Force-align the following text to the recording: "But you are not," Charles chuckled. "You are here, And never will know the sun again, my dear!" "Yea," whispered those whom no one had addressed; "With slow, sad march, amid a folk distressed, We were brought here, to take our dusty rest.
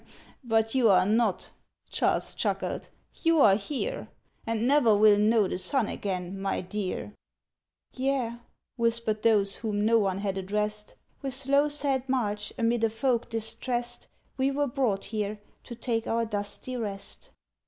"But 0.43 0.73
you 0.73 0.89
are 0.89 1.05
not," 1.05 1.51
Charles 1.91 2.33
chuckled. 2.33 2.89
"You 3.21 3.39
are 3.39 3.53
here, 3.55 4.07
And 4.47 4.67
never 4.67 4.95
will 4.97 5.19
know 5.19 5.47
the 5.47 5.59
sun 5.59 5.87
again, 5.87 6.41
my 6.41 6.59
dear!" 6.59 7.13
"Yea," 7.95 8.37
whispered 8.77 9.21
those 9.21 9.57
whom 9.57 9.85
no 9.85 9.99
one 9.99 10.17
had 10.17 10.39
addressed; 10.39 10.95
"With 11.21 11.35
slow, 11.35 11.69
sad 11.69 12.09
march, 12.09 12.51
amid 12.57 12.83
a 12.83 12.89
folk 12.89 13.29
distressed, 13.29 14.07
We 14.37 14.49
were 14.49 14.65
brought 14.65 15.05
here, 15.05 15.39
to 15.65 15.75
take 15.75 16.07
our 16.07 16.25
dusty 16.25 16.75
rest. 16.75 17.29